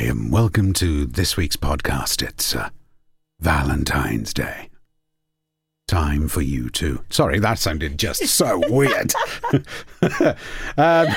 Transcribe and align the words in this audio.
Hi, 0.00 0.06
and 0.06 0.32
welcome 0.32 0.72
to 0.74 1.04
this 1.04 1.36
week's 1.36 1.56
podcast. 1.56 2.26
It's 2.26 2.56
uh, 2.56 2.70
Valentine's 3.38 4.32
Day. 4.32 4.69
Time 5.90 6.28
for 6.28 6.40
you 6.40 6.70
to. 6.70 7.02
Sorry, 7.10 7.40
that 7.40 7.58
sounded 7.58 7.98
just 7.98 8.24
so 8.28 8.62
weird. 8.68 9.12
um, 9.52 10.36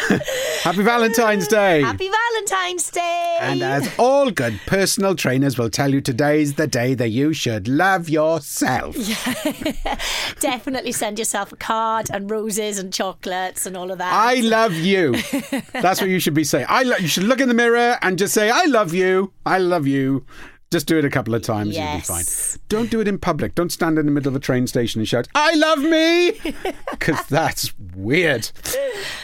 happy 0.63 0.81
Valentine's 0.81 1.47
Day. 1.47 1.83
Happy 1.83 2.09
Valentine's 2.09 2.89
Day! 2.89 3.37
And 3.39 3.61
as 3.61 3.87
all 3.99 4.31
good 4.31 4.59
personal 4.65 5.13
trainers 5.13 5.59
will 5.59 5.69
tell 5.69 5.93
you, 5.93 6.01
today's 6.01 6.55
the 6.55 6.65
day 6.65 6.95
that 6.95 7.09
you 7.09 7.33
should 7.33 7.67
love 7.67 8.09
yourself. 8.09 8.95
Definitely 10.39 10.91
send 10.91 11.19
yourself 11.19 11.51
a 11.51 11.55
card 11.57 12.07
and 12.11 12.31
roses 12.31 12.79
and 12.79 12.91
chocolates 12.91 13.67
and 13.67 13.77
all 13.77 13.91
of 13.91 13.99
that. 13.99 14.11
I 14.11 14.39
love 14.39 14.73
you. 14.73 15.13
That's 15.73 16.01
what 16.01 16.09
you 16.09 16.17
should 16.19 16.33
be 16.33 16.45
saying. 16.45 16.65
I 16.67 16.81
lo- 16.81 16.97
you 16.97 17.07
should 17.07 17.25
look 17.25 17.41
in 17.41 17.47
the 17.47 17.53
mirror 17.53 17.99
and 18.01 18.17
just 18.17 18.33
say, 18.33 18.49
I 18.49 18.65
love 18.65 18.91
you. 18.91 19.33
I 19.45 19.59
love 19.59 19.85
you. 19.85 20.25
Just 20.73 20.87
do 20.87 20.97
it 20.97 21.05
a 21.05 21.09
couple 21.11 21.35
of 21.35 21.43
times, 21.43 21.77
you'll 21.77 21.93
be 21.93 21.99
fine. 21.99 22.23
Don't 22.67 22.89
do 22.89 22.99
it 22.99 23.07
in 23.07 23.19
public. 23.19 23.53
Don't 23.53 23.71
stand 23.71 23.99
in 23.99 24.07
the 24.07 24.11
middle 24.11 24.29
of 24.29 24.35
a 24.35 24.39
train 24.39 24.65
station 24.65 25.01
and 25.01 25.07
shout, 25.07 25.27
I 25.35 25.53
love 25.53 25.77
me! 25.77 26.39
Because 26.89 27.23
that's 27.27 27.71
weird. 27.95 28.49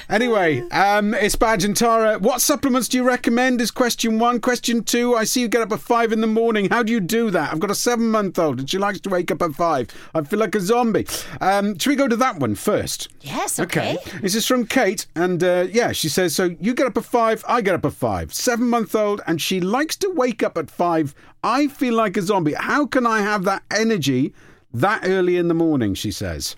Anyway, 0.10 0.68
um, 0.72 1.14
it's 1.14 1.36
Badge 1.36 1.64
and 1.64 1.78
Tara. 1.78 2.18
What 2.18 2.42
supplements 2.42 2.88
do 2.88 2.98
you 2.98 3.04
recommend? 3.04 3.62
Is 3.62 3.70
question 3.70 4.18
one. 4.18 4.42
Question 4.42 4.84
two, 4.84 5.16
I 5.16 5.24
see 5.24 5.42
you 5.42 5.48
get 5.48 5.62
up 5.62 5.72
at 5.72 5.80
five 5.82 6.12
in 6.12 6.20
the 6.22 6.28
morning. 6.28 6.68
How 6.70 6.82
do 6.82 6.92
you 6.92 7.00
do 7.00 7.30
that? 7.30 7.52
I've 7.54 7.60
got 7.60 7.70
a 7.70 7.76
seven 7.76 8.10
month 8.10 8.40
old 8.40 8.60
and 8.60 8.68
she 8.68 8.80
likes 8.80 9.00
to 9.02 9.10
wake 9.10 9.30
up 9.30 9.44
at 9.44 9.54
five. 9.54 9.90
I 10.16 10.24
feel 10.24 10.40
like 10.40 10.56
a 10.56 10.62
zombie. 10.62 11.06
Um, 11.42 11.78
should 11.78 11.92
we 11.92 11.96
go 11.96 12.08
to 12.08 12.16
that 12.16 12.40
one 12.40 12.56
first? 12.56 13.10
Yes, 13.22 13.60
okay. 13.60 13.98
This 14.22 14.34
is 14.34 14.48
from 14.48 14.66
Kate, 14.66 15.06
and 15.16 15.44
uh, 15.44 15.68
yeah, 15.72 15.92
she 15.92 16.10
says, 16.10 16.36
So 16.36 16.56
you 16.60 16.74
get 16.74 16.88
up 16.88 16.98
at 16.98 17.06
five, 17.06 17.46
I 17.48 17.62
get 17.62 17.76
up 17.76 17.86
at 17.86 17.94
five. 17.94 18.34
Seven 18.34 18.68
month 18.68 18.96
old, 18.96 19.22
and 19.28 19.40
she 19.40 19.62
likes 19.62 19.96
to 19.98 20.10
wake 20.10 20.42
up 20.42 20.58
at 20.58 20.72
five. 20.72 21.14
I 21.44 21.68
feel 21.68 21.94
like 21.94 22.18
a 22.18 22.24
zombie. 22.24 22.54
How 22.54 22.88
can 22.88 23.06
I 23.06 23.22
have 23.22 23.44
that 23.44 23.62
energy 23.70 24.34
that 24.74 25.02
early 25.04 25.38
in 25.38 25.50
the 25.50 25.54
morning? 25.54 25.94
She 25.94 26.12
says. 26.12 26.56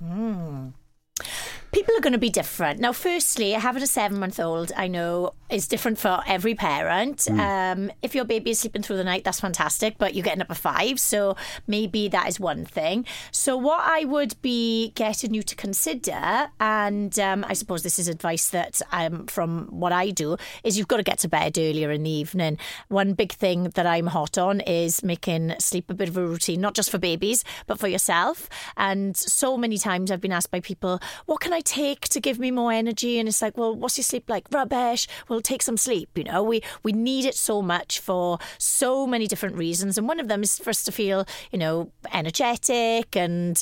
People 1.71 1.95
are 1.95 2.01
going 2.01 2.11
to 2.11 2.19
be 2.19 2.29
different. 2.29 2.81
Now, 2.81 2.91
firstly, 2.91 3.51
having 3.51 3.81
a 3.81 3.87
seven 3.87 4.19
month 4.19 4.41
old, 4.41 4.73
I 4.75 4.89
know, 4.89 5.33
is 5.49 5.67
different 5.67 5.99
for 5.99 6.21
every 6.27 6.53
parent. 6.53 7.29
Um, 7.29 7.91
if 8.01 8.13
your 8.13 8.25
baby 8.25 8.51
is 8.51 8.59
sleeping 8.59 8.81
through 8.81 8.97
the 8.97 9.05
night, 9.05 9.23
that's 9.23 9.39
fantastic, 9.39 9.97
but 9.97 10.13
you're 10.13 10.23
getting 10.23 10.41
up 10.41 10.51
at 10.51 10.57
five. 10.57 10.99
So 10.99 11.37
maybe 11.67 12.09
that 12.09 12.27
is 12.27 12.41
one 12.41 12.65
thing. 12.65 13.05
So, 13.31 13.55
what 13.55 13.81
I 13.85 14.03
would 14.03 14.35
be 14.41 14.91
getting 14.95 15.33
you 15.33 15.43
to 15.43 15.55
consider, 15.55 16.49
and 16.59 17.17
um, 17.19 17.45
I 17.47 17.53
suppose 17.53 17.83
this 17.83 17.99
is 17.99 18.09
advice 18.09 18.49
that 18.49 18.81
um, 18.91 19.27
from 19.27 19.67
what 19.67 19.93
I 19.93 20.09
do, 20.09 20.35
is 20.65 20.77
you've 20.77 20.89
got 20.89 20.97
to 20.97 21.03
get 21.03 21.19
to 21.19 21.29
bed 21.29 21.57
earlier 21.57 21.89
in 21.91 22.03
the 22.03 22.09
evening. 22.09 22.57
One 22.89 23.13
big 23.13 23.31
thing 23.31 23.63
that 23.75 23.85
I'm 23.85 24.07
hot 24.07 24.37
on 24.37 24.59
is 24.59 25.03
making 25.03 25.53
sleep 25.59 25.89
a 25.89 25.93
bit 25.93 26.09
of 26.09 26.17
a 26.17 26.25
routine, 26.25 26.59
not 26.59 26.75
just 26.75 26.89
for 26.89 26.97
babies, 26.97 27.45
but 27.65 27.79
for 27.79 27.87
yourself. 27.87 28.49
And 28.75 29.15
so 29.15 29.57
many 29.57 29.77
times 29.77 30.11
I've 30.11 30.21
been 30.21 30.33
asked 30.33 30.51
by 30.51 30.59
people, 30.59 30.99
what 31.25 31.39
can 31.39 31.53
I 31.53 31.60
take 31.61 32.07
to 32.09 32.19
give 32.19 32.39
me 32.39 32.51
more 32.51 32.71
energy? 32.71 33.19
And 33.19 33.27
it's 33.27 33.41
like, 33.41 33.57
well, 33.57 33.75
what's 33.75 33.97
your 33.97 34.03
sleep 34.03 34.29
like? 34.29 34.47
Rubbish. 34.51 35.07
Well, 35.27 35.41
take 35.41 35.61
some 35.61 35.77
sleep. 35.77 36.09
You 36.15 36.25
know, 36.25 36.43
we, 36.43 36.61
we 36.83 36.91
need 36.91 37.25
it 37.25 37.35
so 37.35 37.61
much 37.61 37.99
for 37.99 38.39
so 38.57 39.07
many 39.07 39.27
different 39.27 39.55
reasons. 39.55 39.97
And 39.97 40.07
one 40.07 40.19
of 40.19 40.27
them 40.27 40.43
is 40.43 40.57
for 40.59 40.69
us 40.69 40.83
to 40.83 40.91
feel, 40.91 41.25
you 41.51 41.59
know, 41.59 41.91
energetic 42.13 43.15
and 43.15 43.61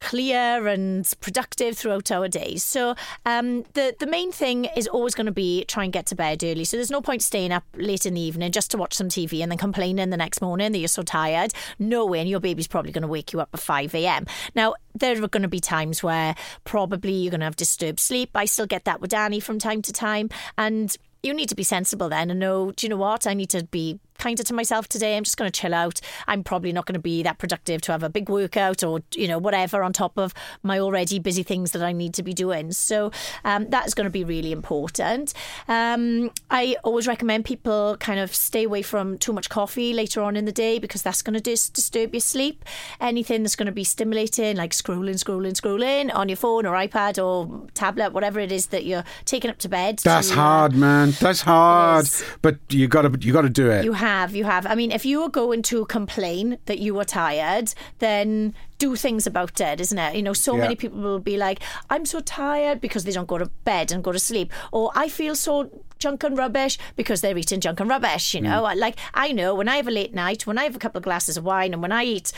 clear 0.00 0.66
and 0.66 1.10
productive 1.20 1.76
throughout 1.76 2.10
our 2.10 2.28
days. 2.28 2.64
So 2.64 2.94
um, 3.26 3.64
the 3.74 3.94
the 3.98 4.06
main 4.06 4.32
thing 4.32 4.64
is 4.76 4.88
always 4.88 5.14
going 5.14 5.26
to 5.26 5.32
be 5.32 5.64
try 5.66 5.84
and 5.84 5.92
get 5.92 6.06
to 6.06 6.14
bed 6.14 6.42
early. 6.42 6.64
So 6.64 6.76
there's 6.76 6.90
no 6.90 7.00
point 7.00 7.22
staying 7.22 7.52
up 7.52 7.64
late 7.74 8.06
in 8.06 8.14
the 8.14 8.20
evening 8.20 8.52
just 8.52 8.70
to 8.72 8.78
watch 8.78 8.94
some 8.94 9.08
TV 9.08 9.42
and 9.42 9.50
then 9.50 9.58
complaining 9.58 10.10
the 10.10 10.16
next 10.16 10.40
morning 10.40 10.72
that 10.72 10.78
you're 10.78 10.88
so 10.88 11.02
tired, 11.02 11.52
knowing 11.78 12.26
your 12.26 12.40
baby's 12.40 12.66
probably 12.66 12.92
going 12.92 13.02
to 13.02 13.08
wake 13.08 13.32
you 13.32 13.40
up 13.40 13.50
at 13.52 13.60
5 13.60 13.94
a.m. 13.94 14.26
Now 14.54 14.74
there 14.94 15.22
are 15.22 15.28
going 15.28 15.42
to 15.42 15.48
be 15.48 15.60
times 15.60 16.02
where 16.02 16.34
probably 16.64 17.12
you're 17.12 17.30
going 17.30 17.40
to 17.40 17.46
have 17.46 17.56
disturbed 17.56 18.00
sleep. 18.00 18.30
I 18.34 18.46
still 18.46 18.66
get 18.66 18.84
that 18.84 19.00
with 19.00 19.10
Danny 19.10 19.40
from 19.40 19.58
time 19.58 19.82
to 19.82 19.92
time, 19.92 20.30
and 20.58 20.96
you 21.22 21.34
need 21.34 21.48
to 21.50 21.54
be 21.54 21.62
sensible 21.62 22.08
then 22.08 22.30
and 22.30 22.40
know, 22.40 22.72
do 22.72 22.86
you 22.86 22.90
know 22.90 22.96
what? 22.96 23.26
I 23.26 23.34
need 23.34 23.50
to 23.50 23.64
be 23.64 24.00
kinder 24.20 24.42
to 24.42 24.54
myself 24.54 24.88
today. 24.88 25.16
I'm 25.16 25.24
just 25.24 25.36
going 25.36 25.50
to 25.50 25.60
chill 25.60 25.74
out. 25.74 26.00
I'm 26.28 26.44
probably 26.44 26.72
not 26.72 26.86
going 26.86 26.94
to 26.94 27.00
be 27.00 27.22
that 27.22 27.38
productive 27.38 27.80
to 27.82 27.92
have 27.92 28.02
a 28.02 28.08
big 28.08 28.28
workout 28.28 28.84
or, 28.84 29.00
you 29.14 29.26
know, 29.26 29.38
whatever 29.38 29.82
on 29.82 29.92
top 29.92 30.16
of 30.18 30.34
my 30.62 30.78
already 30.78 31.18
busy 31.18 31.42
things 31.42 31.72
that 31.72 31.82
I 31.82 31.92
need 31.92 32.14
to 32.14 32.22
be 32.22 32.34
doing. 32.34 32.72
So 32.72 33.10
um, 33.44 33.68
that 33.70 33.86
is 33.86 33.94
going 33.94 34.04
to 34.04 34.10
be 34.10 34.24
really 34.24 34.52
important. 34.52 35.32
Um, 35.68 36.30
I 36.50 36.76
always 36.84 37.08
recommend 37.08 37.44
people 37.44 37.96
kind 37.98 38.20
of 38.20 38.34
stay 38.34 38.64
away 38.64 38.82
from 38.82 39.18
too 39.18 39.32
much 39.32 39.48
coffee 39.48 39.92
later 39.92 40.20
on 40.22 40.36
in 40.36 40.44
the 40.44 40.52
day 40.52 40.78
because 40.78 41.02
that's 41.02 41.22
going 41.22 41.34
to 41.34 41.40
dis- 41.40 41.70
disturb 41.70 42.14
your 42.14 42.20
sleep. 42.20 42.64
Anything 43.00 43.42
that's 43.42 43.56
going 43.56 43.66
to 43.66 43.72
be 43.72 43.84
stimulating, 43.84 44.56
like 44.56 44.72
scrolling, 44.72 45.18
scrolling, 45.22 45.52
scrolling 45.52 46.14
on 46.14 46.28
your 46.28 46.36
phone 46.36 46.66
or 46.66 46.74
iPad 46.74 47.22
or 47.22 47.66
tablet, 47.74 48.12
whatever 48.12 48.38
it 48.40 48.52
is 48.52 48.66
that 48.66 48.84
you're 48.84 49.04
taking 49.24 49.50
up 49.50 49.58
to 49.58 49.68
bed. 49.68 49.98
That's 49.98 50.28
to, 50.28 50.34
hard, 50.34 50.74
man. 50.74 51.12
That's 51.20 51.40
hard. 51.40 52.06
But 52.42 52.58
you 52.68 52.86
got 52.88 53.02
to 53.02 53.26
you 53.26 53.32
got 53.32 53.42
to 53.42 53.48
do 53.48 53.70
it. 53.70 53.84
You 53.84 53.92
have, 53.92 54.09
you 54.30 54.44
have. 54.44 54.66
I 54.66 54.74
mean, 54.74 54.90
if 54.92 55.04
you 55.04 55.22
are 55.22 55.28
going 55.28 55.62
to 55.62 55.84
complain 55.86 56.58
that 56.66 56.78
you 56.78 56.98
are 57.00 57.04
tired, 57.04 57.72
then 57.98 58.54
do 58.78 58.96
things 58.96 59.26
about 59.26 59.60
it, 59.60 59.80
isn't 59.80 59.98
it? 59.98 60.14
You 60.16 60.22
know, 60.22 60.32
so 60.32 60.54
Yeah. 60.54 60.62
many 60.62 60.76
people 60.76 61.00
will 61.00 61.18
be 61.20 61.36
like, 61.36 61.60
I'm 61.90 62.04
so 62.06 62.20
tired 62.20 62.80
because 62.80 63.04
they 63.04 63.12
don't 63.12 63.28
go 63.28 63.38
to 63.38 63.46
bed 63.64 63.92
and 63.92 64.02
go 64.04 64.12
to 64.12 64.18
sleep. 64.18 64.52
Or 64.72 64.90
I 64.94 65.08
feel 65.08 65.34
so 65.34 65.70
junk 66.00 66.24
and 66.24 66.36
rubbish 66.36 66.78
because 66.96 67.20
they're 67.20 67.36
eating 67.38 67.60
junk 67.60 67.78
and 67.80 67.88
rubbish, 67.88 68.34
you 68.34 68.40
know? 68.40 68.62
Like, 68.74 68.96
I 69.14 69.32
know 69.32 69.54
when 69.54 69.68
I 69.68 69.76
have 69.76 69.86
a 69.86 69.90
late 69.90 70.14
night, 70.14 70.46
when 70.46 70.58
I 70.58 70.64
have 70.64 70.74
a 70.74 70.78
couple 70.78 70.98
of 70.98 71.04
glasses 71.04 71.36
of 71.36 71.44
wine, 71.44 71.72
and 71.72 71.82
when 71.82 71.92
I 71.92 72.04
eat 72.04 72.32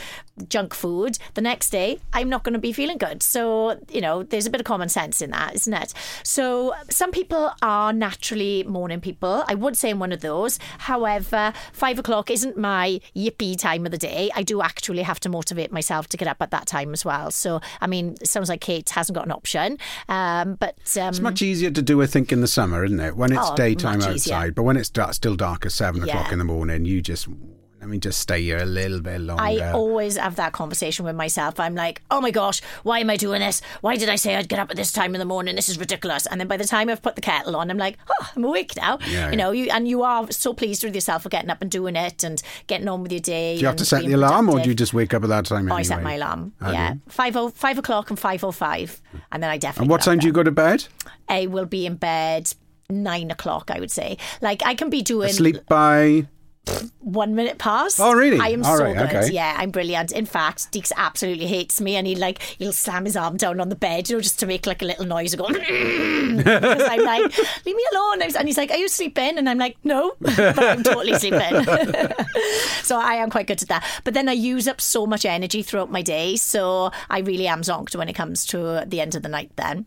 junk 0.49 0.73
food, 0.73 1.17
the 1.33 1.41
next 1.41 1.69
day, 1.69 1.99
I'm 2.13 2.29
not 2.29 2.43
going 2.43 2.53
to 2.53 2.59
be 2.59 2.73
feeling 2.73 2.97
good. 2.97 3.23
So, 3.23 3.79
you 3.89 4.01
know, 4.01 4.23
there's 4.23 4.45
a 4.45 4.49
bit 4.49 4.61
of 4.61 4.65
common 4.65 4.89
sense 4.89 5.21
in 5.21 5.31
that, 5.31 5.55
isn't 5.55 5.73
it? 5.73 5.93
So, 6.23 6.73
some 6.89 7.11
people 7.11 7.51
are 7.61 7.93
naturally 7.93 8.63
morning 8.63 9.01
people. 9.01 9.43
I 9.47 9.55
would 9.55 9.77
say 9.77 9.89
I'm 9.91 9.99
one 9.99 10.11
of 10.11 10.21
those. 10.21 10.59
However, 10.79 11.53
five 11.71 11.97
o'clock 11.99 12.29
isn't 12.29 12.57
my 12.57 12.99
yippee 13.15 13.57
time 13.57 13.85
of 13.85 13.91
the 13.91 13.97
day. 13.97 14.29
I 14.35 14.43
do 14.43 14.61
actually 14.61 15.03
have 15.03 15.19
to 15.21 15.29
motivate 15.29 15.71
myself 15.71 16.07
to 16.09 16.17
get 16.17 16.27
up 16.27 16.41
at 16.41 16.51
that 16.51 16.67
time 16.67 16.93
as 16.93 17.05
well. 17.05 17.31
So, 17.31 17.61
I 17.81 17.87
mean, 17.87 18.15
it 18.21 18.27
sounds 18.27 18.49
like 18.49 18.61
Kate 18.61 18.89
hasn't 18.89 19.15
got 19.15 19.25
an 19.25 19.31
option. 19.31 19.77
Um, 20.09 20.55
but 20.55 20.75
um, 20.99 21.09
It's 21.09 21.19
much 21.19 21.41
easier 21.41 21.71
to 21.71 21.81
do, 21.81 22.01
I 22.01 22.05
think, 22.05 22.31
in 22.31 22.41
the 22.41 22.47
summer, 22.47 22.83
isn't 22.83 22.99
it? 22.99 23.15
When 23.15 23.31
it's 23.31 23.41
Oh, 23.43 23.52
daytime 23.55 24.01
outside, 24.01 24.55
but 24.55 24.63
when 24.63 24.77
it's 24.77 24.89
dark, 24.89 25.13
still 25.13 25.35
dark 25.35 25.65
at 25.65 25.71
seven 25.71 26.03
o'clock 26.03 26.31
in 26.31 26.39
the 26.39 26.45
morning, 26.45 26.85
you 26.85 27.01
just, 27.01 27.27
I 27.81 27.85
mean, 27.85 27.99
just 27.99 28.19
stay 28.19 28.41
here 28.41 28.59
a 28.59 28.65
little 28.65 29.01
bit 29.01 29.19
longer. 29.19 29.43
I 29.43 29.71
always 29.71 30.15
have 30.15 30.37
that 30.37 30.53
conversation 30.53 31.03
with 31.05 31.17
myself. 31.17 31.59
I'm 31.59 31.75
like, 31.75 32.01
oh 32.09 32.21
my 32.21 32.31
gosh, 32.31 32.61
why 32.83 32.99
am 32.99 33.09
I 33.09 33.17
doing 33.17 33.41
this? 33.41 33.61
Why 33.81 33.97
did 33.97 34.07
I 34.07 34.15
say 34.15 34.35
I'd 34.35 34.47
get 34.47 34.57
up 34.59 34.71
at 34.71 34.77
this 34.77 34.93
time 34.93 35.13
in 35.15 35.19
the 35.19 35.25
morning? 35.25 35.55
This 35.57 35.67
is 35.67 35.77
ridiculous. 35.77 36.25
And 36.25 36.39
then 36.39 36.47
by 36.47 36.55
the 36.55 36.63
time 36.63 36.89
I've 36.89 37.01
put 37.01 37.15
the 37.15 37.21
kettle 37.21 37.57
on, 37.57 37.69
I'm 37.69 37.77
like, 37.77 37.97
oh, 38.09 38.29
I'm 38.37 38.45
awake 38.45 38.71
now. 38.77 38.99
Yeah, 39.09 39.31
you 39.31 39.35
know, 39.35 39.51
you 39.51 39.69
and 39.69 39.85
you 39.85 40.03
are 40.03 40.31
so 40.31 40.53
pleased 40.53 40.83
with 40.85 40.95
yourself 40.95 41.23
for 41.23 41.29
getting 41.29 41.49
up 41.49 41.61
and 41.61 41.69
doing 41.69 41.97
it 41.97 42.23
and 42.23 42.41
getting 42.67 42.87
on 42.87 43.03
with 43.03 43.11
your 43.11 43.19
day. 43.19 43.55
do 43.55 43.61
you 43.61 43.67
have 43.67 43.75
to 43.75 43.85
set 43.85 44.05
the 44.05 44.13
alarm, 44.13 44.49
or 44.49 44.61
do 44.61 44.69
you 44.69 44.75
just 44.75 44.93
wake 44.93 45.13
up 45.13 45.23
at 45.23 45.29
that 45.29 45.45
time? 45.45 45.69
Oh, 45.69 45.75
I 45.75 45.81
set 45.81 46.01
my 46.03 46.13
alarm. 46.13 46.53
I 46.61 46.71
yeah, 46.71 46.93
five 47.09 47.35
o 47.35 47.49
five 47.49 47.77
o'clock 47.77 48.09
and 48.09 48.17
five 48.17 48.45
o 48.45 48.51
five, 48.51 49.01
and 49.33 49.43
then 49.43 49.49
I 49.49 49.57
definitely. 49.57 49.83
And 49.85 49.91
what 49.91 50.01
time 50.01 50.19
do 50.19 50.27
you 50.27 50.31
go 50.31 50.43
to 50.43 50.51
bed? 50.51 50.85
I 51.27 51.47
will 51.47 51.65
be 51.65 51.85
in 51.85 51.95
bed 51.95 52.53
nine 52.89 53.31
o'clock. 53.31 53.71
I 53.71 53.79
would 53.79 53.91
say. 53.91 54.17
Like 54.41 54.61
I 54.65 54.75
can 54.75 54.89
be 54.89 55.01
doing 55.01 55.31
Sleep 55.31 55.65
by. 55.67 56.27
One 56.99 57.35
minute 57.35 57.57
past. 57.57 57.99
Oh, 57.99 58.13
really? 58.13 58.39
I 58.39 58.49
am 58.49 58.63
All 58.63 58.77
so 58.77 58.83
right, 58.85 58.95
good. 58.95 59.17
okay. 59.23 59.33
Yeah, 59.33 59.55
I'm 59.57 59.71
brilliant. 59.71 60.11
In 60.11 60.25
fact, 60.25 60.71
Deeks 60.71 60.91
absolutely 60.95 61.47
hates 61.47 61.81
me, 61.81 61.95
and 61.95 62.07
he 62.07 62.15
like 62.15 62.41
he'll 62.41 62.71
slam 62.71 63.05
his 63.05 63.17
arm 63.17 63.37
down 63.37 63.59
on 63.59 63.69
the 63.69 63.75
bed, 63.75 64.09
you 64.09 64.15
know, 64.15 64.21
just 64.21 64.39
to 64.39 64.45
make 64.45 64.65
like 64.65 64.81
a 64.81 64.85
little 64.85 65.05
noise, 65.05 65.33
and 65.33 65.41
go. 65.41 65.47
because 66.37 66.83
I'm 66.83 67.03
like, 67.03 67.37
leave 67.65 67.75
me 67.75 67.85
alone. 67.93 68.21
And 68.21 68.47
he's 68.47 68.57
like, 68.57 68.71
Are 68.71 68.77
you 68.77 68.87
sleeping? 68.87 69.37
And 69.37 69.49
I'm 69.49 69.57
like, 69.57 69.77
No, 69.83 70.13
but 70.19 70.57
I'm 70.59 70.83
totally 70.83 71.15
sleeping. 71.15 71.63
so 72.83 72.97
I 72.99 73.15
am 73.15 73.29
quite 73.29 73.47
good 73.47 73.61
at 73.61 73.67
that. 73.67 73.85
But 74.03 74.13
then 74.13 74.29
I 74.29 74.33
use 74.33 74.67
up 74.67 74.79
so 74.79 75.05
much 75.05 75.25
energy 75.25 75.63
throughout 75.63 75.91
my 75.91 76.01
day, 76.01 76.35
so 76.37 76.91
I 77.09 77.19
really 77.19 77.47
am 77.47 77.61
zonked 77.61 77.95
when 77.95 78.07
it 78.07 78.13
comes 78.13 78.45
to 78.47 78.83
the 78.87 79.01
end 79.01 79.15
of 79.15 79.23
the 79.23 79.29
night. 79.29 79.51
Then. 79.55 79.85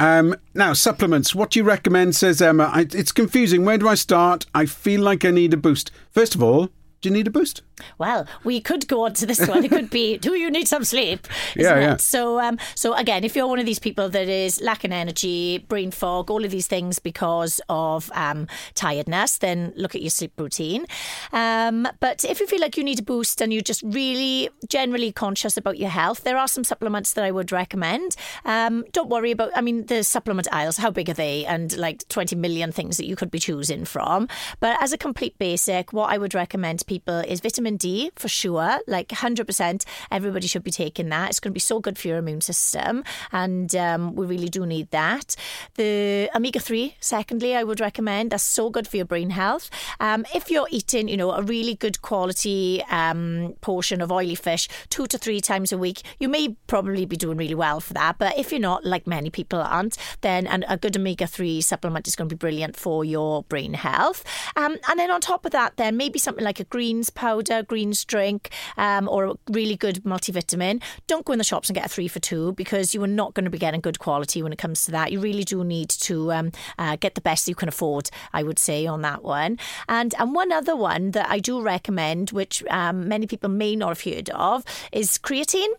Um, 0.00 0.34
now, 0.54 0.72
supplements. 0.72 1.34
What 1.34 1.50
do 1.50 1.58
you 1.58 1.64
recommend, 1.64 2.16
says 2.16 2.40
Emma? 2.40 2.70
I, 2.72 2.80
it's 2.90 3.12
confusing. 3.12 3.66
Where 3.66 3.76
do 3.76 3.86
I 3.86 3.94
start? 3.96 4.46
I 4.54 4.64
feel 4.64 5.02
like 5.02 5.26
I 5.26 5.30
need 5.30 5.52
a 5.52 5.58
boost. 5.58 5.90
First 6.10 6.34
of 6.34 6.42
all, 6.42 6.66
do 7.00 7.08
you 7.08 7.10
need 7.10 7.28
a 7.28 7.30
boost? 7.30 7.62
Well, 7.98 8.26
we 8.44 8.60
could 8.60 8.88
go 8.88 9.04
on 9.04 9.14
to 9.14 9.26
this 9.26 9.46
one. 9.46 9.64
It 9.64 9.70
could 9.70 9.90
be, 9.90 10.18
do 10.26 10.34
you 10.34 10.50
need 10.50 10.68
some 10.68 10.84
sleep? 10.84 11.26
Yeah, 11.56 11.78
yeah. 11.78 11.94
it? 11.94 12.00
So, 12.00 12.40
um, 12.40 12.58
so 12.74 12.94
again, 12.94 13.24
if 13.24 13.36
you're 13.36 13.46
one 13.46 13.58
of 13.58 13.66
these 13.66 13.78
people 13.78 14.08
that 14.08 14.28
is 14.28 14.60
lacking 14.60 14.92
energy, 14.92 15.58
brain 15.58 15.90
fog, 15.90 16.30
all 16.30 16.44
of 16.44 16.50
these 16.50 16.66
things 16.66 16.98
because 16.98 17.60
of 17.68 18.10
um, 18.14 18.46
tiredness, 18.74 19.38
then 19.38 19.72
look 19.76 19.94
at 19.94 20.02
your 20.02 20.10
sleep 20.10 20.32
routine. 20.38 20.86
Um, 21.32 21.88
but 22.00 22.24
if 22.24 22.40
you 22.40 22.46
feel 22.46 22.60
like 22.60 22.76
you 22.76 22.84
need 22.84 23.00
a 23.00 23.02
boost 23.02 23.40
and 23.40 23.52
you're 23.52 23.62
just 23.62 23.82
really 23.82 24.50
generally 24.68 25.12
conscious 25.12 25.56
about 25.56 25.78
your 25.78 25.90
health, 25.90 26.22
there 26.24 26.36
are 26.36 26.48
some 26.48 26.64
supplements 26.64 27.12
that 27.14 27.24
I 27.24 27.30
would 27.30 27.52
recommend. 27.52 28.16
Um, 28.44 28.84
don't 28.92 29.08
worry 29.08 29.30
about, 29.30 29.50
I 29.54 29.60
mean, 29.60 29.86
the 29.86 30.04
supplement 30.04 30.48
aisles, 30.52 30.76
how 30.76 30.90
big 30.90 31.10
are 31.10 31.14
they? 31.14 31.44
And 31.46 31.76
like 31.76 32.06
20 32.08 32.36
million 32.36 32.72
things 32.72 32.96
that 32.96 33.06
you 33.06 33.16
could 33.16 33.30
be 33.30 33.38
choosing 33.38 33.84
from. 33.84 34.28
But 34.60 34.82
as 34.82 34.92
a 34.92 34.98
complete 34.98 35.38
basic, 35.38 35.92
what 35.92 36.10
I 36.10 36.18
would 36.18 36.34
recommend 36.34 36.80
to 36.80 36.84
people 36.84 37.18
is 37.18 37.40
vitamin 37.40 37.69
D 37.76 38.10
for 38.16 38.28
sure. 38.28 38.80
Like 38.86 39.08
100%, 39.08 39.84
everybody 40.10 40.46
should 40.46 40.64
be 40.64 40.70
taking 40.70 41.08
that. 41.10 41.30
It's 41.30 41.40
going 41.40 41.52
to 41.52 41.54
be 41.54 41.60
so 41.60 41.80
good 41.80 41.98
for 41.98 42.08
your 42.08 42.18
immune 42.18 42.40
system. 42.40 43.04
And 43.32 43.74
um, 43.76 44.14
we 44.14 44.26
really 44.26 44.48
do 44.48 44.66
need 44.66 44.90
that. 44.90 45.36
The 45.74 46.30
omega 46.34 46.60
3, 46.60 46.96
secondly, 47.00 47.54
I 47.54 47.64
would 47.64 47.80
recommend. 47.80 48.30
That's 48.30 48.42
so 48.42 48.70
good 48.70 48.86
for 48.86 48.96
your 48.96 49.06
brain 49.06 49.30
health. 49.30 49.70
Um, 49.98 50.24
if 50.34 50.50
you're 50.50 50.68
eating, 50.70 51.08
you 51.08 51.16
know, 51.16 51.32
a 51.32 51.42
really 51.42 51.74
good 51.74 52.02
quality 52.02 52.82
um, 52.90 53.54
portion 53.60 54.00
of 54.00 54.12
oily 54.12 54.34
fish 54.34 54.68
two 54.88 55.06
to 55.06 55.18
three 55.18 55.40
times 55.40 55.72
a 55.72 55.78
week, 55.78 56.02
you 56.18 56.28
may 56.28 56.56
probably 56.66 57.06
be 57.06 57.16
doing 57.16 57.36
really 57.36 57.54
well 57.54 57.80
for 57.80 57.94
that. 57.94 58.18
But 58.18 58.38
if 58.38 58.52
you're 58.52 58.60
not, 58.60 58.84
like 58.84 59.06
many 59.06 59.30
people 59.30 59.60
aren't, 59.60 59.96
then 60.20 60.46
an, 60.46 60.64
a 60.68 60.76
good 60.76 60.96
omega 60.96 61.26
3 61.26 61.60
supplement 61.60 62.06
is 62.08 62.16
going 62.16 62.28
to 62.28 62.34
be 62.34 62.38
brilliant 62.38 62.76
for 62.76 63.04
your 63.04 63.42
brain 63.44 63.74
health. 63.74 64.24
Um, 64.56 64.76
and 64.88 64.98
then 64.98 65.10
on 65.10 65.20
top 65.20 65.44
of 65.44 65.52
that, 65.52 65.76
then 65.76 65.96
maybe 65.96 66.18
something 66.18 66.44
like 66.44 66.60
a 66.60 66.64
greens 66.64 67.10
powder, 67.10 67.59
greens 67.62 68.04
drink, 68.04 68.50
um, 68.76 69.08
or 69.08 69.24
a 69.26 69.34
really 69.50 69.76
good 69.76 70.02
multivitamin. 70.04 70.82
Don't 71.06 71.24
go 71.24 71.32
in 71.32 71.38
the 71.38 71.44
shops 71.44 71.68
and 71.68 71.74
get 71.74 71.86
a 71.86 71.88
three 71.88 72.08
for 72.08 72.20
two 72.20 72.52
because 72.52 72.94
you 72.94 73.02
are 73.02 73.08
not 73.08 73.34
going 73.34 73.44
to 73.44 73.50
be 73.50 73.58
getting 73.58 73.80
good 73.80 73.98
quality 73.98 74.42
when 74.42 74.52
it 74.52 74.58
comes 74.58 74.82
to 74.82 74.90
that. 74.90 75.12
You 75.12 75.20
really 75.20 75.44
do 75.44 75.64
need 75.64 75.90
to 75.90 76.32
um, 76.32 76.52
uh, 76.78 76.96
get 76.96 77.14
the 77.14 77.20
best 77.20 77.48
you 77.48 77.54
can 77.54 77.68
afford, 77.68 78.10
I 78.32 78.42
would 78.42 78.58
say, 78.58 78.86
on 78.86 79.02
that 79.02 79.22
one. 79.22 79.58
And 79.88 80.14
and 80.18 80.34
one 80.34 80.52
other 80.52 80.76
one 80.76 81.12
that 81.12 81.28
I 81.28 81.38
do 81.38 81.60
recommend, 81.62 82.30
which 82.30 82.64
um, 82.70 83.08
many 83.08 83.26
people 83.26 83.50
may 83.50 83.76
not 83.76 83.88
have 83.88 84.02
heard 84.02 84.30
of, 84.30 84.64
is 84.92 85.18
creatine. 85.18 85.72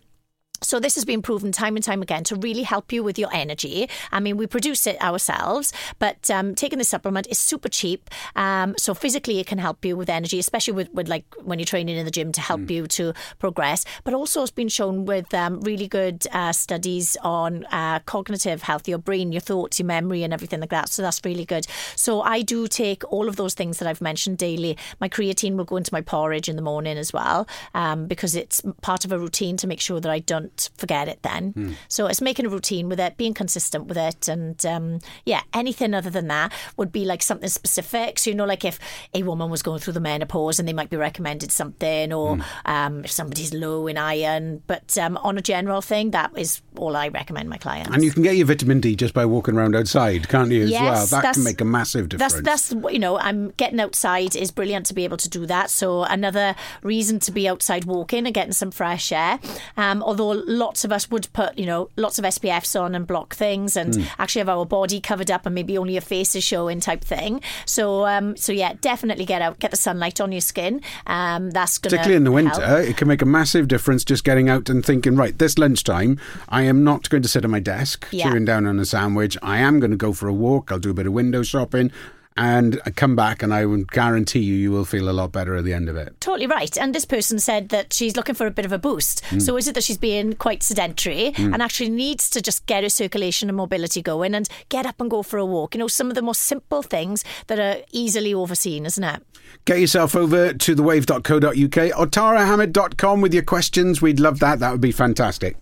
So 0.64 0.80
this 0.80 0.94
has 0.96 1.06
been 1.06 1.24
proven 1.24 1.52
time 1.52 1.76
and 1.76 1.84
time 1.84 2.04
again 2.04 2.24
to 2.26 2.36
really 2.36 2.62
help 2.62 2.92
you 2.94 3.04
with 3.04 3.18
your 3.18 3.34
energy. 3.34 3.90
I 4.12 4.20
mean, 4.20 4.38
we 4.38 4.46
produce 4.46 4.86
it 4.86 5.02
ourselves, 5.02 5.74
but 5.98 6.30
um, 6.30 6.54
taking 6.54 6.78
the 6.78 6.86
supplement 6.86 7.28
is 7.32 7.40
super 7.40 7.68
cheap. 7.68 8.10
Um, 8.36 8.76
so 8.78 8.94
physically, 8.94 9.40
it 9.40 9.48
can 9.48 9.58
help 9.58 9.84
you 9.84 9.98
with 9.98 10.08
energy, 10.08 10.38
especially 10.38 10.74
with, 10.74 10.94
with 10.94 11.08
like 11.08 11.26
when 11.44 11.58
you're 11.58 11.66
training 11.66 11.98
in 11.98 12.06
the 12.06 12.12
gym 12.12 12.32
to 12.34 12.42
help 12.42 12.70
you 12.70 12.86
to 12.88 13.14
progress. 13.40 13.86
But 14.04 14.14
also, 14.14 14.44
it's 14.44 14.52
been 14.52 14.70
shown 14.70 15.06
with 15.06 15.34
um, 15.34 15.62
really 15.62 15.88
good 15.88 16.28
uh, 16.32 16.52
studies 16.52 17.18
on 17.24 17.66
uh, 17.72 18.00
cognitive 18.06 18.62
health, 18.62 18.88
your 18.88 19.00
brain, 19.00 19.32
your 19.32 19.42
thoughts, 19.42 19.80
your 19.80 19.88
memory, 19.88 20.22
and 20.22 20.32
everything 20.32 20.60
like 20.60 20.70
that. 20.70 20.90
So 20.90 21.02
that's 21.02 21.22
really 21.26 21.46
good. 21.46 21.66
So 21.96 22.22
I 22.22 22.44
do 22.44 22.68
take 22.68 23.04
all 23.12 23.28
of 23.28 23.36
those 23.36 23.56
things 23.56 23.80
that 23.80 23.88
I've 23.88 24.02
mentioned 24.02 24.38
daily. 24.38 24.78
My 25.00 25.10
creatine 25.10 25.56
will 25.56 25.66
go 25.66 25.78
into 25.78 25.92
my 25.92 26.02
porridge 26.02 26.48
in 26.48 26.56
the 26.56 26.62
morning 26.62 27.00
as 27.00 27.12
well, 27.12 27.48
um, 27.74 28.06
because 28.06 28.36
it's 28.36 28.62
part 28.82 29.06
of 29.06 29.12
a 29.12 29.18
routine 29.18 29.58
to 29.58 29.66
make 29.66 29.82
sure 29.82 30.00
that 30.00 30.12
I 30.12 30.20
don't 30.20 30.51
forget 30.78 31.08
it 31.08 31.22
then. 31.24 31.76
So 31.88 32.08
it's 32.08 32.22
making 32.22 32.46
a 32.46 32.50
routine 32.50 32.90
with 32.90 33.00
it, 33.00 33.18
being 33.18 33.34
consistent 33.34 33.88
with 33.88 33.98
it, 33.98 34.28
and 34.28 34.64
um, 34.66 35.00
yeah, 35.26 35.42
anything 35.54 35.94
other 35.94 36.10
than 36.10 36.28
that 36.28 36.52
would 36.78 36.92
be 36.92 37.06
like 37.06 37.22
something 37.22 37.50
specific. 37.50 38.20
So 38.20 38.30
you 38.30 38.36
know, 38.36 38.46
like 38.46 38.66
if 38.66 38.80
a 39.14 39.24
woman 39.24 39.50
was 39.50 39.62
going 39.62 39.80
through 39.80 39.94
the 39.94 40.00
menopause 40.00 40.60
and 40.60 40.68
they 40.68 40.74
might 40.74 40.90
be 40.90 40.98
recommended 40.98 41.52
something, 41.52 42.14
or 42.14 42.40
um, 42.66 43.04
if 43.04 43.12
somebody's 43.12 43.54
low 43.54 43.88
in 43.88 43.98
iron. 43.98 44.62
But 44.68 44.98
um, 44.98 45.18
on 45.18 45.38
a 45.38 45.42
general 45.42 45.82
thing, 45.82 46.12
that 46.12 46.32
is 46.38 46.62
all 46.78 46.96
I 46.96 47.08
recommend 47.10 47.50
my 47.50 47.58
clients. 47.58 47.92
And 47.94 48.04
you 48.04 48.12
can 48.12 48.24
get 48.24 48.36
your 48.36 48.48
vitamin 48.48 48.80
D 48.80 48.96
just 48.96 49.14
by 49.14 49.26
walking 49.26 49.56
around 49.56 49.76
outside, 49.76 50.28
can't 50.30 50.52
you, 50.52 50.64
as 50.64 50.72
Yes, 50.72 51.12
well? 51.12 51.22
That 51.22 51.34
can 51.34 51.44
make 51.44 51.62
a 51.62 51.66
massive 51.66 52.10
difference. 52.10 52.34
That's 52.42 52.70
that's 52.70 52.94
you 52.94 53.00
know, 53.00 53.18
I'm 53.18 53.52
getting 53.52 53.80
outside 53.80 54.36
is 54.36 54.52
brilliant 54.52 54.86
to 54.88 54.94
be 54.94 55.04
able 55.04 55.18
to 55.18 55.30
do 55.30 55.46
that. 55.46 55.70
So 55.70 56.04
another 56.04 56.56
reason 56.82 57.20
to 57.20 57.32
be 57.32 57.48
outside 57.48 57.86
walking 57.86 58.26
and 58.26 58.34
getting 58.34 58.54
some 58.54 58.72
fresh 58.72 59.12
air. 59.12 59.40
Um, 59.78 60.04
although 60.04 60.32
lots 60.48 60.84
of 60.86 60.92
us 60.92 61.10
would 61.12 61.28
put 61.34 61.58
you 61.58 61.66
know 61.66 61.90
lots 61.96 62.20
of 62.20 62.26
SPFs 62.26 62.80
on 62.80 62.96
and 62.96 63.06
block 63.08 63.36
things, 63.36 63.76
and 63.76 63.96
Hmm. 63.96 64.04
actually 64.20 64.40
have 64.42 64.50
our 64.50 64.66
body 64.66 65.00
covered 65.00 65.30
up 65.32 65.46
and 65.46 65.54
maybe 65.56 65.78
only 65.78 65.94
your 65.94 66.02
face 66.02 66.36
is 66.36 66.44
showing 66.44 66.80
type 66.80 67.04
thing. 67.04 67.42
So 67.66 68.06
um, 68.06 68.36
so 68.38 68.52
yeah, 68.52 68.74
definitely 68.82 69.26
get 69.26 69.42
out, 69.42 69.60
get 69.60 69.72
the 69.72 69.78
sunlight 69.78 70.20
on 70.22 70.32
your 70.32 70.42
skin. 70.42 70.82
Um, 71.08 71.52
that's 71.52 71.78
gonna 71.78 71.92
Particularly 71.92 72.16
in 72.18 72.24
the 72.24 72.32
winter, 72.32 72.66
help. 72.66 72.86
it 72.88 72.98
can 72.98 73.08
make 73.08 73.22
a 73.22 73.26
massive 73.26 73.68
difference 73.68 74.04
just 74.04 74.24
getting 74.24 74.50
out 74.50 74.70
and 74.70 74.86
thinking, 74.86 75.16
right, 75.16 75.38
this 75.38 75.58
lunchtime, 75.58 76.20
I 76.50 76.64
am 76.64 76.84
not 76.84 77.10
going 77.10 77.24
to 77.24 77.30
sit 77.30 77.44
at 77.44 77.50
my 77.50 77.60
desk 77.60 78.08
Yeah. 78.12 78.30
chewing 78.30 78.46
down 78.46 78.66
on 78.66 78.80
a 78.80 78.86
sandwich. 78.86 79.38
I 79.42 79.58
am 79.60 79.80
going 79.80 79.92
to 79.92 79.98
go 79.98 80.14
for 80.14 80.28
a 80.28 80.34
walk. 80.34 80.72
I'll 80.72 80.80
do 80.80 80.90
a 80.92 80.94
bit 80.94 81.08
of 81.08 81.14
window 81.14 81.44
shopping 81.44 81.92
and 82.38 82.80
come 82.96 83.16
back 83.16 83.44
and 83.44 83.54
I 83.54 83.66
would 83.66 83.92
guarantee 83.92 84.40
you, 84.40 84.56
you 84.56 84.72
will 84.72 84.86
feel 84.86 85.10
a 85.10 85.12
lot 85.12 85.32
better 85.32 85.56
at 85.56 85.66
the 85.66 85.74
end 85.74 85.90
of 85.90 85.96
it. 85.98 86.20
Totally 86.22 86.48
right. 86.48 86.78
And 86.78 86.96
this 86.96 87.06
person 87.06 87.40
said 87.40 87.70
that 87.70 87.94
she's 87.94 88.16
looking 88.16 88.36
for 88.36 88.48
a 88.48 88.52
bit 88.52 88.66
of 88.66 88.72
a 88.72 88.78
boost. 88.78 89.26
Hmm. 89.26 89.40
So 89.40 89.58
is 89.58 89.68
it 89.68 89.76
that 89.76 89.84
she's 89.84 89.98
being 89.98 90.34
quite 90.34 90.64
sedentary 90.64 91.32
hmm. 91.32 91.54
and 91.54 91.62
actually 91.62 91.90
needs 91.90 92.30
to 92.32 92.42
just 92.42 92.66
get 92.66 92.84
her 92.84 92.90
circulation 92.90 93.50
and 93.50 93.58
mobility 93.58 94.02
going 94.02 94.34
and 94.34 94.48
get 94.70 94.86
up 94.86 95.02
and 95.02 95.10
go 95.10 95.24
for 95.24 95.38
a 95.38 95.46
walk? 95.46 95.76
You 95.76 95.80
know, 95.80 95.88
some 95.88 96.10
of 96.10 96.16
the 96.16 96.22
most 96.22 96.44
simple 96.44 96.82
things 96.82 97.24
that 97.48 97.60
are 97.60 97.84
easily 97.92 98.34
overseen, 98.34 98.86
isn't 98.86 99.04
it? 99.04 99.24
Get 99.66 99.80
yourself 99.80 100.16
over 100.16 100.54
to 100.54 100.76
thewave.co.uk 100.76 102.00
or 102.00 102.08
tarahamid.com 102.08 103.22
with 103.22 103.34
your 103.34 103.44
questions. 103.44 104.02
We'd 104.02 104.20
love 104.20 104.40
that. 104.40 104.60
That 104.60 104.72
would 104.72 104.82
be 104.82 104.92
fantastic. 104.92 105.58